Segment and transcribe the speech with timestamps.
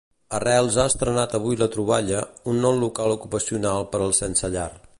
[0.35, 4.69] Arrels ha estrenat avui La Troballa, un nou local ocupacional per als sense llar.